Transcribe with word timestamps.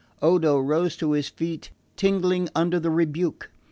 Odo 0.19 0.57
rose 0.59 0.97
to 0.97 1.11
his 1.11 1.29
feet, 1.29 1.69
tingling 1.95 2.49
under 2.55 2.79
the 2.79 2.89
rebuke. 2.89 3.51